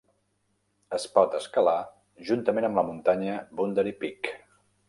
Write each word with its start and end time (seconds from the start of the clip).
Es 0.97 1.05
pot 1.17 1.35
escalar 1.41 1.75
juntament 2.31 2.69
amb 2.71 2.81
la 2.81 2.85
muntanya 2.91 3.39
Boundary 3.61 3.99
Peak. 4.05 4.35